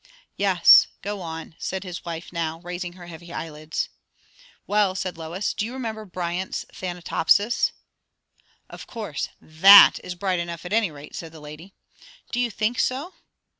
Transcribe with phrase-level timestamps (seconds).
[0.35, 3.87] "Yes, go on," said his wife now, raising her heavy eyelids.
[4.65, 5.53] "Well," said Lois.
[5.53, 7.71] "Do you remember Bryant's 'Thanatopsis'?"
[8.67, 9.29] "Of course.
[9.39, 11.75] That is bright enough at any rate," said the lady.
[12.31, 13.13] "Do you think so?"